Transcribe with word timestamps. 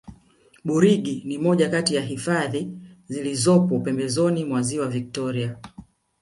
burigi 0.65 1.23
ni 1.27 1.37
moja 1.37 1.69
Kati 1.69 1.95
ya 1.95 2.01
hifadhi 2.01 2.71
zilizopo 3.07 3.79
pembezoni 3.79 4.45
mwa 4.45 4.61
ziwa 4.61 4.87
victoria 4.87 5.57